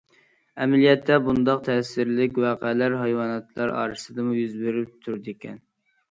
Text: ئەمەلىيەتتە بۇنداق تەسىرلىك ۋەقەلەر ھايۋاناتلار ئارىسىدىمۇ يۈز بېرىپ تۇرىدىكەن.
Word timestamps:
ئەمەلىيەتتە 0.63 1.17
بۇنداق 1.25 1.59
تەسىرلىك 1.67 2.39
ۋەقەلەر 2.43 2.95
ھايۋاناتلار 3.01 3.73
ئارىسىدىمۇ 3.81 4.33
يۈز 4.39 4.57
بېرىپ 4.63 4.97
تۇرىدىكەن. 5.05 5.61